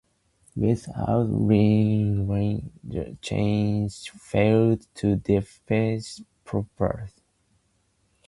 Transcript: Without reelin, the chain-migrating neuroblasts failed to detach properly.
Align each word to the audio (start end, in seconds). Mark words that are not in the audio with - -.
Without 0.55 1.27
reelin, 1.29 2.71
the 2.83 3.15
chain-migrating 3.21 3.87
neuroblasts 3.87 4.09
failed 4.09 4.87
to 4.95 5.15
detach 5.15 6.21
properly. 6.43 7.11